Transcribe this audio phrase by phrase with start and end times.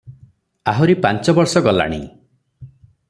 [0.71, 2.03] ଆହୁରି ପାଞ୍ଚବର୍ଷ ଗଲାଣି।